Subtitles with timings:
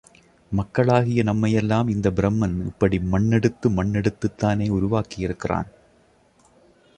[0.51, 5.69] மக்களாகிய நம்மை யெல்லாம் இந்தப் பிரமன் இப்படி மண்ணெடுத்து மண் எடுத்துத்தானே உருவாக்கியிருக்கிறான்!